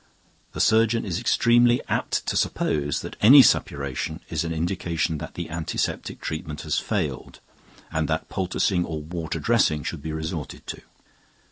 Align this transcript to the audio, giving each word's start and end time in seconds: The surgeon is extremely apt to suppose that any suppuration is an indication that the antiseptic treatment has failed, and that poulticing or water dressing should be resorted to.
The 0.53 0.59
surgeon 0.59 1.05
is 1.05 1.19
extremely 1.19 1.79
apt 1.87 2.25
to 2.25 2.35
suppose 2.35 3.01
that 3.01 3.15
any 3.21 3.43
suppuration 3.43 4.19
is 4.31 4.43
an 4.43 4.51
indication 4.51 5.19
that 5.19 5.35
the 5.35 5.51
antiseptic 5.51 6.21
treatment 6.21 6.61
has 6.61 6.79
failed, 6.79 7.39
and 7.91 8.07
that 8.07 8.27
poulticing 8.27 8.83
or 8.83 9.03
water 9.03 9.39
dressing 9.39 9.83
should 9.83 10.01
be 10.01 10.11
resorted 10.11 10.65
to. 10.65 10.81